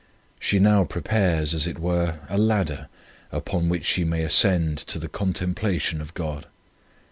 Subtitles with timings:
[0.39, 2.87] She now prepares, as it were, a ladder
[3.31, 6.47] upon which she may ascend to the contemplation of God.